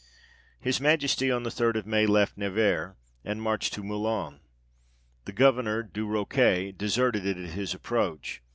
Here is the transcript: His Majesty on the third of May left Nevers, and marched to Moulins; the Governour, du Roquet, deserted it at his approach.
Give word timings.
His 0.59 0.81
Majesty 0.81 1.29
on 1.29 1.43
the 1.43 1.51
third 1.51 1.77
of 1.77 1.85
May 1.85 2.07
left 2.07 2.35
Nevers, 2.35 2.95
and 3.23 3.39
marched 3.39 3.71
to 3.73 3.83
Moulins; 3.83 4.39
the 5.25 5.31
Governour, 5.31 5.83
du 5.83 6.07
Roquet, 6.07 6.71
deserted 6.75 7.23
it 7.23 7.37
at 7.37 7.51
his 7.51 7.75
approach. 7.75 8.41